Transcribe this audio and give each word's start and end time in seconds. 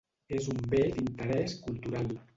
És 0.37 0.47
un 0.53 0.63
Bé 0.71 0.81
d'Interés 0.95 1.57
Cultural. 1.67 2.13